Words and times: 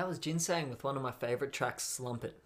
That 0.00 0.08
was 0.08 0.18
Ginseng 0.18 0.70
with 0.70 0.82
one 0.82 0.96
of 0.96 1.02
my 1.02 1.10
favourite 1.10 1.52
tracks, 1.52 1.82
Slump 1.82 2.24
It. 2.24 2.42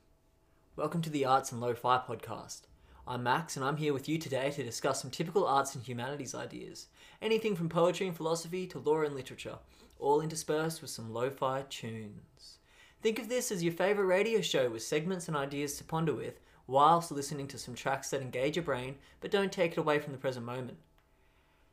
Welcome 0.75 1.03
to 1.03 1.09
the 1.09 1.25
Arts 1.25 1.53
and 1.53 1.61
Lo-Fi 1.61 1.99
podcast. 1.99 2.63
I'm 3.07 3.23
Max 3.23 3.55
and 3.55 3.65
I'm 3.65 3.77
here 3.77 3.93
with 3.93 4.09
you 4.09 4.19
today 4.19 4.51
to 4.51 4.65
discuss 4.65 5.01
some 5.01 5.13
typical 5.13 5.47
arts 5.47 5.77
and 5.77 5.85
humanities 5.85 6.35
ideas. 6.35 6.89
Anything 7.23 7.55
from 7.55 7.69
poetry 7.69 8.09
and 8.09 8.17
philosophy 8.17 8.67
to 8.67 8.81
law 8.81 9.03
and 9.03 9.15
literature, 9.15 9.59
all 10.01 10.21
interspersed 10.21 10.83
with 10.83 10.91
some 10.91 11.15
lo-fi 11.15 11.63
tunes. 11.71 12.59
Think 13.01 13.21
of 13.21 13.29
this 13.29 13.53
as 13.53 13.63
your 13.63 13.73
favourite 13.73 14.09
radio 14.09 14.41
show 14.41 14.69
with 14.69 14.83
segments 14.83 15.29
and 15.29 15.37
ideas 15.37 15.77
to 15.77 15.85
ponder 15.85 16.13
with, 16.13 16.41
whilst 16.67 17.13
listening 17.13 17.47
to 17.47 17.59
some 17.59 17.77
tracks 17.77 18.11
that 18.11 18.21
engage 18.21 18.57
your 18.57 18.65
brain 18.65 18.97
but 19.21 19.31
don't 19.31 19.53
take 19.53 19.71
it 19.71 19.79
away 19.79 20.01
from 20.01 20.11
the 20.11 20.19
present 20.19 20.45
moment. 20.45 20.79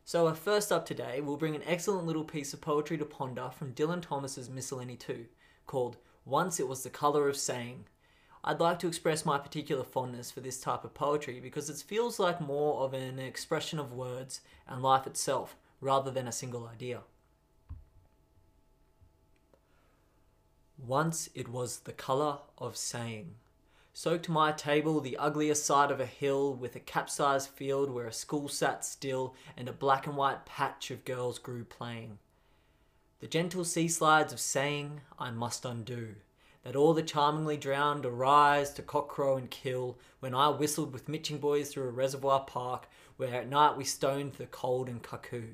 So, 0.05 0.31
first 0.35 0.71
up 0.71 0.85
today, 0.85 1.21
we'll 1.21 1.37
bring 1.37 1.55
an 1.55 1.63
excellent 1.65 2.05
little 2.05 2.23
piece 2.23 2.53
of 2.53 2.61
poetry 2.61 2.99
to 2.99 3.05
ponder 3.05 3.49
from 3.49 3.73
Dylan 3.73 4.03
Thomas's 4.03 4.47
Miscellany 4.47 4.95
2, 4.95 5.25
called 5.71 5.95
Once 6.25 6.59
It 6.59 6.67
Was 6.67 6.83
the 6.83 6.89
Colour 6.89 7.29
of 7.29 7.37
Saying. 7.37 7.85
I'd 8.43 8.59
like 8.59 8.77
to 8.79 8.89
express 8.89 9.25
my 9.25 9.37
particular 9.37 9.85
fondness 9.85 10.29
for 10.29 10.41
this 10.41 10.59
type 10.59 10.83
of 10.83 10.93
poetry 10.93 11.39
because 11.39 11.69
it 11.69 11.77
feels 11.77 12.19
like 12.19 12.41
more 12.41 12.81
of 12.81 12.93
an 12.93 13.19
expression 13.19 13.79
of 13.79 13.93
words 13.93 14.41
and 14.67 14.83
life 14.83 15.07
itself 15.07 15.55
rather 15.79 16.11
than 16.11 16.27
a 16.27 16.31
single 16.33 16.67
idea. 16.67 17.03
Once 20.77 21.29
it 21.33 21.47
was 21.47 21.79
the 21.79 21.93
colour 21.93 22.39
of 22.57 22.75
saying. 22.75 23.35
Soaked 23.93 24.27
my 24.27 24.51
table 24.51 24.99
the 24.99 25.15
ugliest 25.15 25.65
side 25.65 25.89
of 25.89 26.01
a 26.01 26.05
hill 26.05 26.53
with 26.53 26.75
a 26.75 26.81
capsized 26.81 27.47
field 27.47 27.89
where 27.89 28.07
a 28.07 28.11
school 28.11 28.49
sat 28.49 28.83
still 28.83 29.35
and 29.55 29.69
a 29.69 29.73
black 29.73 30.05
and 30.05 30.17
white 30.17 30.45
patch 30.45 30.91
of 30.91 31.05
girls 31.05 31.39
grew 31.39 31.63
playing. 31.63 32.17
The 33.21 33.27
gentle 33.27 33.63
sea 33.63 33.87
slides 33.87 34.33
of 34.33 34.39
saying 34.39 35.01
I 35.19 35.29
must 35.29 35.63
undo, 35.63 36.15
that 36.63 36.75
all 36.75 36.95
the 36.95 37.03
charmingly 37.03 37.55
drowned 37.55 38.03
arise 38.03 38.73
to 38.73 38.81
cockcrow 38.81 39.37
and 39.37 39.47
kill 39.47 39.99
when 40.21 40.33
I 40.33 40.49
whistled 40.49 40.91
with 40.91 41.07
mitching 41.07 41.37
boys 41.37 41.69
through 41.69 41.83
a 41.83 41.91
reservoir 41.91 42.45
park 42.45 42.89
where 43.17 43.35
at 43.35 43.47
night 43.47 43.77
we 43.77 43.83
stoned 43.83 44.33
the 44.33 44.47
cold 44.47 44.89
and 44.89 45.03
cuckoo. 45.03 45.49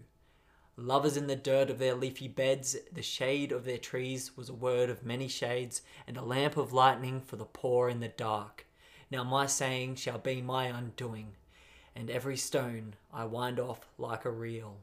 Lovers 0.78 1.17
in 1.17 1.28
the 1.28 1.35
dirt 1.35 1.69
of 1.69 1.78
their 1.78 1.94
leafy 1.94 2.29
beds, 2.29 2.78
the 2.89 3.01
shade 3.01 3.51
of 3.51 3.66
their 3.66 3.78
trees 3.78 4.38
was 4.38 4.47
a 4.47 4.53
word 4.53 4.89
of 4.89 5.05
many 5.05 5.28
shades, 5.28 5.81
and 6.07 6.16
a 6.16 6.22
lamp 6.22 6.55
of 6.55 6.72
lightning 6.72 7.19
for 7.19 7.35
the 7.35 7.44
poor 7.44 7.89
in 7.89 7.99
the 7.99 8.07
dark. 8.07 8.66
Now 9.11 9.25
my 9.25 9.45
saying 9.45 9.95
shall 9.95 10.19
be 10.19 10.41
my 10.41 10.67
undoing, 10.67 11.35
and 11.94 12.09
every 12.09 12.38
stone 12.38 12.95
I 13.11 13.25
wind 13.25 13.59
off 13.59 13.89
like 13.97 14.23
a 14.23 14.31
reel. 14.31 14.78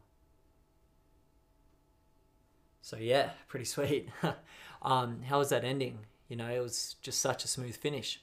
So 2.84 2.98
yeah, 2.98 3.30
pretty 3.48 3.64
sweet. 3.64 4.10
um, 4.82 5.22
how 5.22 5.38
was 5.38 5.48
that 5.48 5.64
ending? 5.64 6.00
You 6.28 6.36
know, 6.36 6.50
it 6.50 6.60
was 6.60 6.96
just 7.00 7.20
such 7.20 7.44
a 7.44 7.48
smooth 7.48 7.76
finish. 7.76 8.20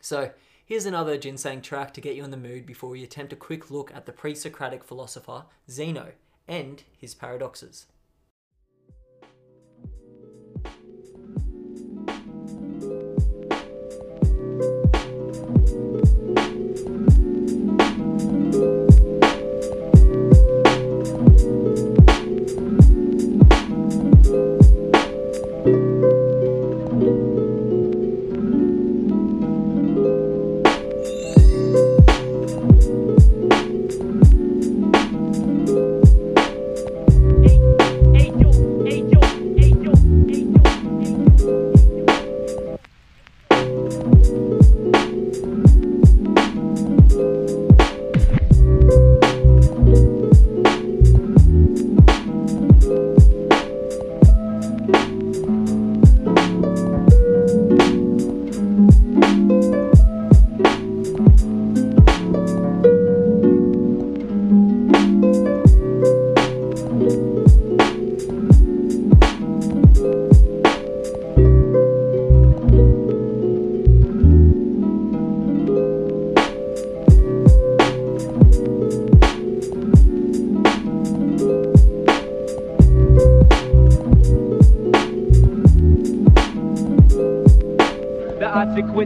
So 0.00 0.30
here's 0.64 0.86
another 0.86 1.18
ginseng 1.18 1.60
track 1.60 1.92
to 1.94 2.00
get 2.00 2.14
you 2.14 2.22
in 2.22 2.30
the 2.30 2.36
mood 2.36 2.66
before 2.66 2.90
we 2.90 3.02
attempt 3.02 3.32
a 3.32 3.36
quick 3.36 3.70
look 3.70 3.92
at 3.92 4.06
the 4.06 4.12
pre-Socratic 4.12 4.84
philosopher 4.84 5.46
Zeno 5.68 6.12
and 6.46 6.84
his 6.96 7.14
paradoxes. 7.14 7.86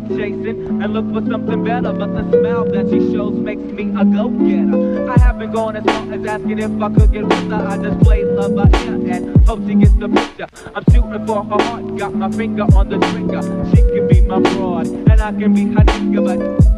Quit 0.01 0.19
chasing 0.19 0.83
and 0.83 0.93
look 0.93 1.07
for 1.13 1.31
something 1.31 1.65
better. 1.65 1.93
But 1.93 2.13
the 2.15 2.23
smile 2.31 2.65
that 2.65 2.89
she 2.91 3.13
shows 3.13 3.35
makes 3.35 3.63
me 3.63 3.91
a 3.99 4.05
go-getter. 4.05 5.11
I 5.11 5.19
haven't 5.21 5.53
gone 5.53 5.77
as 5.77 5.85
far 5.85 6.13
as 6.13 6.27
asking 6.27 6.59
if 6.59 6.83
I 6.83 6.89
could 6.93 7.13
get 7.13 7.25
with 7.25 7.51
her. 7.51 7.67
I 7.67 7.77
just 7.77 8.01
play 8.01 8.25
love 8.25 8.55
by 8.55 8.69
ear 8.81 8.95
and 9.15 9.47
hope 9.47 9.67
she 9.67 9.75
gets 9.75 9.93
the 9.93 10.09
picture. 10.09 10.47
I'm 10.75 10.85
shooting 10.93 11.27
for 11.27 11.45
her 11.45 11.63
heart, 11.65 11.97
got 11.97 12.15
my 12.15 12.31
finger 12.31 12.65
on 12.75 12.89
the 12.89 12.99
trigger. 12.99 13.43
She 13.71 13.83
can 13.83 14.09
be 14.09 14.21
my 14.21 14.41
broad, 14.41 14.87
and 14.87 15.21
I 15.21 15.33
can 15.33 15.55
be 15.55 15.65
her 15.65 15.85
nigga, 15.85 16.25
but 16.25 16.78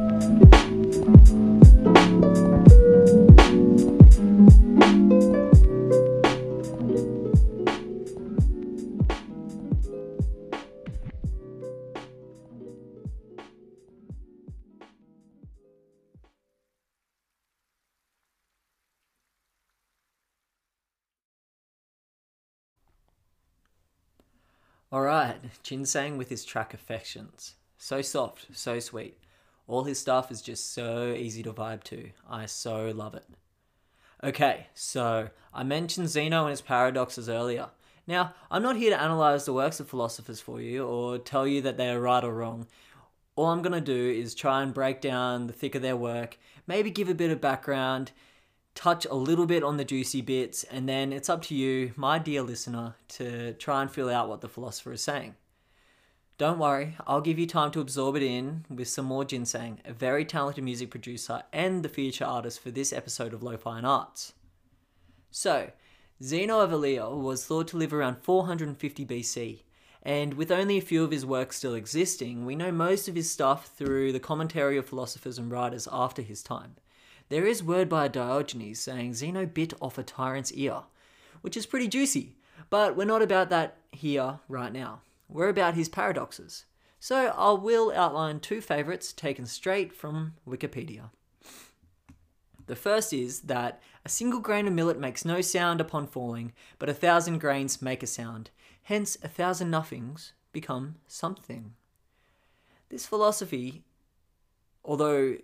Alright, 24.93 25.37
Ginseng 25.63 26.19
with 26.19 26.31
his 26.31 26.45
track 26.45 26.75
Affections. 26.75 27.55
So 27.79 28.03
soft, 28.03 28.49
so 28.53 28.81
sweet. 28.81 29.19
All 29.69 29.85
his 29.85 30.01
stuff 30.01 30.33
is 30.33 30.43
just 30.43 30.75
so 30.75 31.13
easy 31.13 31.45
to 31.45 31.53
vibe 31.53 31.85
to. 31.85 32.11
I 32.29 32.47
so 32.47 32.91
love 32.91 33.15
it. 33.15 33.23
Okay, 34.25 34.67
so 34.75 35.29
I 35.55 35.63
mentioned 35.63 36.09
Zeno 36.09 36.41
and 36.41 36.51
his 36.51 36.61
paradoxes 36.61 37.29
earlier. 37.29 37.69
Now, 38.09 38.35
I'm 38.51 38.65
not 38.65 38.75
here 38.75 38.91
to 38.91 39.01
analyze 39.01 39.45
the 39.45 39.53
works 39.53 39.79
of 39.79 39.89
philosophers 39.89 40.41
for 40.41 40.61
you 40.61 40.85
or 40.85 41.19
tell 41.19 41.47
you 41.47 41.63
that 41.63 41.77
they 41.77 41.91
are 41.91 42.01
right 42.01 42.25
or 42.25 42.35
wrong. 42.35 42.67
All 43.37 43.47
I'm 43.47 43.63
going 43.63 43.73
to 43.73 43.81
do 43.81 44.11
is 44.11 44.35
try 44.35 44.61
and 44.61 44.75
break 44.75 45.01
down 45.01 45.47
the 45.47 45.53
thick 45.53 45.77
of 45.77 45.83
their 45.83 45.97
work, 45.97 46.37
maybe 46.67 46.91
give 46.91 47.09
a 47.09 47.15
bit 47.15 47.31
of 47.31 47.41
background, 47.41 48.11
touch 48.81 49.05
a 49.11 49.15
little 49.15 49.45
bit 49.45 49.63
on 49.63 49.77
the 49.77 49.85
juicy 49.85 50.23
bits, 50.23 50.65
and 50.65 50.89
then 50.89 51.13
it's 51.13 51.29
up 51.29 51.43
to 51.43 51.55
you, 51.55 51.93
my 51.97 52.19
dear 52.19 52.41
listener, 52.41 52.95
to 53.07 53.53
try 53.55 53.83
and 53.83 53.91
feel 53.91 54.09
out 54.09 54.27
what 54.27 54.41
the 54.41 54.49
philosopher 54.49 54.91
is 54.95 55.03
saying. 55.03 55.35
Don't 56.39 56.59
worry, 56.59 56.97
I'll 57.07 57.21
give 57.21 57.39
you 57.39 57.47
time 57.47 57.71
to 57.73 57.83
absorb 57.83 58.17
it 58.17 58.23
in 58.23 58.65
with 58.71 58.89
some 58.89 59.05
more 59.05 59.27
ginseng, 59.27 59.81
a 59.85 59.93
very 59.93 60.25
talented 60.25 60.65
music 60.65 60.91
producer 60.91 61.43
and 61.53 61.83
the 61.83 61.91
feature 61.91 62.25
artist 62.25 62.61
for 62.61 62.71
this 62.71 62.91
episode 62.91 63.35
of 63.35 63.43
Lo-Fi 63.43 63.77
and 63.77 63.87
Arts. 63.87 64.33
So, 65.31 65.73
Zeno 66.23 66.61
of 66.61 66.73
Elea 66.73 67.11
was 67.11 67.45
thought 67.45 67.69
to 67.69 67.77
live 67.77 67.93
around 67.93 68.23
450 68.23 69.05
BC, 69.05 69.61
and 70.03 70.33
with 70.33 70.51
only 70.51 70.79
a 70.79 70.81
few 70.81 71.05
of 71.05 71.11
his 71.11 71.27
works 71.27 71.59
still 71.59 71.75
existing, 71.75 72.47
we 72.47 72.57
know 72.57 72.73
most 72.73 73.09
of 73.09 73.15
his 73.15 73.31
stuff 73.31 73.67
through 73.77 74.13
the 74.13 74.19
commentary 74.19 74.79
of 74.79 74.87
philosophers 74.87 75.37
and 75.37 75.51
writers 75.51 75.87
after 75.93 76.23
his 76.23 76.43
time. 76.43 76.77
There 77.31 77.47
is 77.47 77.63
word 77.63 77.89
by 77.89 78.09
Diogenes 78.09 78.81
saying 78.81 79.15
Zeno 79.15 79.47
bit 79.47 79.73
off 79.81 79.99
a 79.99 80.03
tyrant's 80.03 80.53
ear, 80.53 80.83
which 81.43 81.57
is 81.57 81.65
pretty 81.65 81.87
juicy, 81.87 82.35
but 82.71 82.97
we're 82.97 83.05
not 83.05 83.23
about 83.23 83.51
that 83.51 83.77
here 83.93 84.41
right 84.49 84.73
now. 84.73 85.03
We're 85.29 85.49
about 85.49 85.75
his 85.75 85.89
paradoxes. 85.89 86.65
So 86.99 87.29
I 87.29 87.53
will 87.53 87.93
outline 87.95 88.41
two 88.41 88.61
favourites 88.61 89.13
taken 89.13 89.47
straight 89.47 89.93
from 89.93 90.35
Wikipedia. 90.47 91.11
The 92.67 92.75
first 92.75 93.13
is 93.13 93.43
that 93.43 93.81
a 94.05 94.09
single 94.09 94.41
grain 94.41 94.67
of 94.67 94.73
millet 94.73 94.99
makes 94.99 95.25
no 95.25 95.41
sound 95.41 95.81
upon 95.81 96.09
falling, 96.09 96.53
but 96.81 96.89
a 96.89 96.95
thousand 96.95 97.39
grains 97.39 97.81
make 97.81 98.03
a 98.03 98.09
sound. 98.09 98.51
Hence, 98.83 99.17
a 99.23 99.29
thousand 99.29 99.71
nothings 99.71 100.33
become 100.51 100.97
something. 101.07 101.75
This 102.89 103.07
philosophy, 103.07 103.85
although 104.85 105.37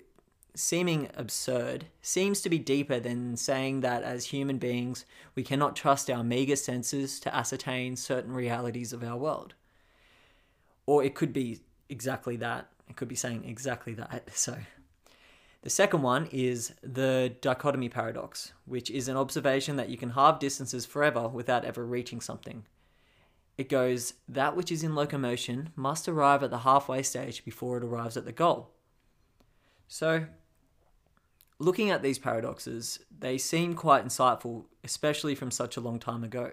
seeming 0.57 1.11
absurd, 1.15 1.87
seems 2.01 2.41
to 2.41 2.49
be 2.49 2.59
deeper 2.59 2.99
than 2.99 3.37
saying 3.37 3.81
that 3.81 4.03
as 4.03 4.27
human 4.27 4.59
beings 4.59 5.05
we 5.35 5.43
cannot 5.43 5.77
trust 5.77 6.11
our 6.11 6.25
meagre 6.25 6.57
senses 6.57 7.21
to 7.21 7.35
ascertain 7.35 7.95
certain 7.95 8.33
realities 8.33 8.93
of 8.93 9.05
our 9.05 9.17
world. 9.17 9.55
Or 10.87 11.05
it 11.05 11.15
could 11.15 11.33
be 11.33 11.61
exactly 11.89 12.37
that. 12.37 12.69
It 12.89 12.97
could 12.97 13.09
be 13.09 13.15
saying 13.15 13.45
exactly 13.45 13.95
that. 13.95 14.31
So, 14.35 14.57
the 15.63 15.71
second 15.71 16.03
one 16.03 16.29
is 16.31 16.73
the 16.83 17.35
dichotomy 17.41 17.89
paradox, 17.89 18.53
which 18.67 18.89
is 18.89 19.09
an 19.09 19.17
observation 19.17 19.75
that 19.77 19.89
you 19.89 19.97
can 19.97 20.11
halve 20.11 20.39
distances 20.39 20.87
forever 20.87 21.27
without 21.27 21.65
ever 21.65 21.85
reaching 21.85 22.21
something. 22.21 22.65
It 23.59 23.69
goes, 23.69 24.15
that 24.29 24.55
which 24.55 24.71
is 24.71 24.85
in 24.85 24.95
locomotion 24.95 25.71
must 25.75 26.09
arrive 26.09 26.43
at 26.43 26.51
the 26.51 26.59
halfway 26.59 27.03
stage 27.03 27.45
before 27.45 27.79
it 27.79 27.85
arrives 27.85 28.17
at 28.17 28.25
the 28.25 28.33
goal. 28.33 28.71
So, 29.89 30.27
looking 31.59 31.91
at 31.91 32.03
these 32.03 32.19
paradoxes, 32.19 33.01
they 33.19 33.39
seem 33.39 33.75
quite 33.75 34.05
insightful, 34.05 34.65
especially 34.85 35.35
from 35.35 35.51
such 35.51 35.77
a 35.77 35.81
long 35.81 35.99
time 35.99 36.23
ago, 36.23 36.53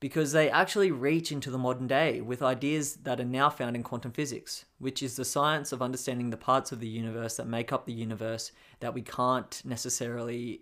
because 0.00 0.32
they 0.32 0.50
actually 0.50 0.90
reach 0.90 1.32
into 1.32 1.50
the 1.50 1.58
modern 1.58 1.86
day 1.86 2.20
with 2.20 2.42
ideas 2.42 2.96
that 2.96 3.20
are 3.20 3.24
now 3.24 3.48
found 3.48 3.76
in 3.76 3.82
quantum 3.82 4.12
physics, 4.12 4.64
which 4.78 5.02
is 5.02 5.16
the 5.16 5.24
science 5.24 5.72
of 5.72 5.82
understanding 5.82 6.30
the 6.30 6.36
parts 6.36 6.72
of 6.72 6.80
the 6.80 6.88
universe 6.88 7.36
that 7.36 7.46
make 7.46 7.72
up 7.72 7.86
the 7.86 7.92
universe 7.92 8.52
that 8.80 8.94
we 8.94 9.02
can't 9.02 9.62
necessarily 9.64 10.60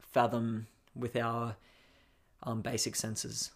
fathom 0.00 0.66
with 0.94 1.16
our 1.16 1.56
um, 2.42 2.62
basic 2.62 2.96
senses. 2.96 3.50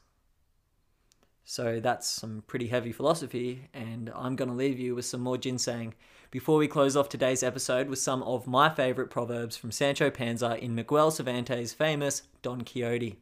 So 1.45 1.81
that's 1.81 2.09
some 2.09 2.45
pretty 2.47 2.69
heavy 2.69 2.93
philosophy, 2.93 3.69
and 3.75 4.11
I'm 4.15 4.37
going 4.37 4.49
to 4.51 4.55
leave 4.57 4.79
you 4.79 4.95
with 4.95 5.05
some 5.05 5.21
more 5.21 5.37
ginseng 5.37 5.95
before 6.33 6.57
we 6.57 6.67
close 6.67 6.97
off 6.97 7.11
today's 7.11 7.43
episode 7.43 7.89
with 7.89 7.99
some 7.99 8.23
of 8.23 8.47
my 8.47 8.71
favourite 8.71 9.11
proverbs 9.11 9.55
from 9.55 9.71
Sancho 9.71 10.11
Panza 10.11 10.57
in 10.65 10.75
Miguel 10.75 11.11
Cervantes' 11.11 11.75
famous 11.75 12.23
Don 12.41 12.63
Quixote. 12.63 13.19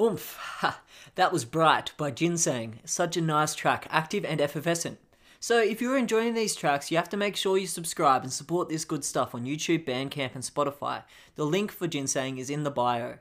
Oomph! 0.00 0.36
Ha! 0.36 0.80
That 1.16 1.32
was 1.32 1.44
Bright 1.44 1.92
by 1.96 2.12
Ginseng. 2.12 2.78
Such 2.84 3.16
a 3.16 3.20
nice 3.20 3.56
track, 3.56 3.88
active 3.90 4.24
and 4.24 4.40
effervescent. 4.40 4.98
So, 5.40 5.60
if 5.60 5.80
you're 5.80 5.98
enjoying 5.98 6.34
these 6.34 6.54
tracks, 6.54 6.90
you 6.90 6.96
have 6.96 7.08
to 7.08 7.16
make 7.16 7.34
sure 7.36 7.58
you 7.58 7.66
subscribe 7.66 8.22
and 8.22 8.32
support 8.32 8.68
this 8.68 8.84
good 8.84 9.04
stuff 9.04 9.34
on 9.34 9.44
YouTube, 9.44 9.84
Bandcamp, 9.84 10.34
and 10.34 10.44
Spotify. 10.44 11.02
The 11.34 11.46
link 11.46 11.72
for 11.72 11.88
Ginseng 11.88 12.38
is 12.38 12.50
in 12.50 12.62
the 12.62 12.70
bio. 12.70 13.18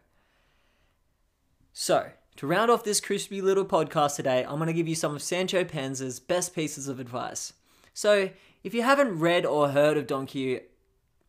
So, 1.73 2.11
to 2.37 2.47
round 2.47 2.69
off 2.69 2.83
this 2.83 3.01
crispy 3.01 3.41
little 3.41 3.65
podcast 3.65 4.15
today, 4.15 4.43
I'm 4.43 4.57
going 4.57 4.67
to 4.67 4.73
give 4.73 4.87
you 4.87 4.95
some 4.95 5.15
of 5.15 5.23
Sancho 5.23 5.63
Panza's 5.63 6.19
best 6.19 6.53
pieces 6.53 6.87
of 6.87 6.99
advice. 6.99 7.53
So, 7.93 8.29
if 8.63 8.75
you 8.75 8.83
haven't 8.83 9.19
read 9.19 9.45
or 9.45 9.69
heard 9.69 9.97
of 9.97 10.05
Don 10.05 10.27
Quixote, 10.27 10.65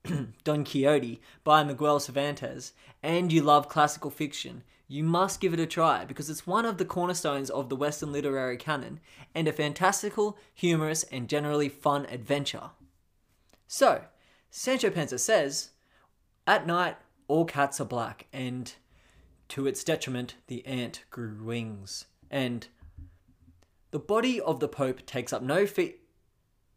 Don 0.44 0.64
Quixote 0.64 1.20
by 1.44 1.64
Miguel 1.64 2.00
Cervantes 2.00 2.72
and 3.02 3.32
you 3.32 3.42
love 3.42 3.68
classical 3.68 4.10
fiction, 4.10 4.62
you 4.88 5.04
must 5.04 5.40
give 5.40 5.52
it 5.52 5.61
a 5.61 5.66
try 5.66 6.07
because 6.07 6.30
it's 6.30 6.47
one 6.47 6.64
of 6.64 6.78
the 6.78 6.85
cornerstones 6.85 7.50
of 7.50 7.68
the 7.68 7.76
Western 7.76 8.11
literary 8.11 8.57
canon 8.57 9.00
and 9.35 9.47
a 9.47 9.52
fantastical, 9.52 10.38
humorous, 10.54 11.02
and 11.04 11.28
generally 11.28 11.68
fun 11.68 12.07
adventure. 12.07 12.71
So, 13.66 14.04
Sancho 14.50 14.88
Panza 14.88 15.18
says, 15.18 15.71
At 16.47 16.66
night, 16.66 16.97
all 17.28 17.45
cats 17.45 17.83
are 17.83 17.85
black, 17.85 18.26
and 18.33 18.73
to 19.49 19.66
its 19.66 19.85
detriment, 19.85 20.37
the 20.47 20.64
ant 20.66 21.04
grew 21.11 21.37
wings. 21.42 22.07
And 22.30 22.66
the 23.90 23.99
body 23.99 24.40
of 24.40 24.59
the 24.59 24.68
Pope 24.68 25.04
takes 25.04 25.35
up 25.35 25.42
no 25.42 25.66
feet. 25.66 26.00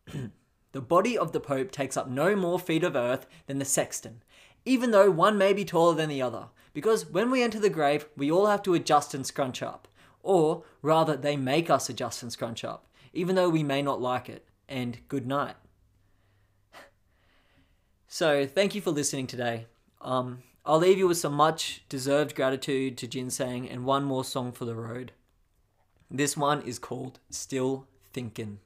the 0.74 0.82
body 0.82 1.18
of 1.18 1.32
the 1.32 1.39
Pope 1.39 1.72
takes 1.72 1.96
up 1.96 2.10
no 2.10 2.36
more 2.36 2.60
feet 2.60 2.84
of 2.84 2.98
earth 2.98 3.25
than 3.48 3.60
the 3.60 3.65
sexton, 3.65 4.22
even 4.65 4.91
though 4.91 5.10
one 5.10 5.38
may 5.38 5.53
be 5.53 5.63
taller 5.63 5.96
than 5.96 6.10
the 6.10 6.22
other. 6.22 6.48
Because 6.73 7.05
when 7.05 7.31
we 7.31 7.43
enter 7.43 7.59
the 7.59 7.69
grave, 7.69 8.05
we 8.15 8.31
all 8.31 8.47
have 8.47 8.63
to 8.63 8.73
adjust 8.73 9.13
and 9.13 9.25
scrunch 9.25 9.61
up. 9.61 9.87
Or 10.23 10.63
rather, 10.81 11.17
they 11.17 11.35
make 11.35 11.69
us 11.69 11.89
adjust 11.89 12.23
and 12.23 12.31
scrunch 12.31 12.63
up, 12.63 12.87
even 13.13 13.35
though 13.35 13.49
we 13.49 13.63
may 13.63 13.81
not 13.81 14.01
like 14.01 14.29
it. 14.29 14.45
And 14.69 14.99
good 15.07 15.27
night. 15.27 15.55
So, 18.07 18.45
thank 18.45 18.75
you 18.75 18.81
for 18.81 18.91
listening 18.91 19.25
today. 19.25 19.67
Um, 20.01 20.39
I'll 20.65 20.79
leave 20.79 20.97
you 20.97 21.07
with 21.07 21.17
some 21.17 21.33
much 21.33 21.83
deserved 21.87 22.35
gratitude 22.35 22.97
to 22.97 23.07
Ginseng 23.07 23.69
and 23.69 23.85
one 23.85 24.03
more 24.03 24.25
song 24.25 24.51
for 24.51 24.65
the 24.65 24.75
road. 24.75 25.13
This 26.09 26.35
one 26.35 26.61
is 26.63 26.77
called 26.77 27.19
Still 27.29 27.87
Thinkin'. 28.11 28.59